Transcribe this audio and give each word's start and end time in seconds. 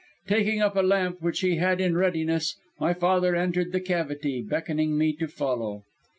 Taking 0.25 0.61
up 0.61 0.75
a 0.75 0.79
lamp, 0.81 1.17
which 1.21 1.41
he 1.41 1.57
had 1.57 1.79
in 1.79 1.95
readiness, 1.95 2.55
my 2.79 2.91
father 2.91 3.35
entered 3.35 3.71
the 3.71 3.79
cavity, 3.79 4.41
beckoning 4.41 4.97
me 4.97 5.13
to 5.17 5.27
follow. 5.27 5.83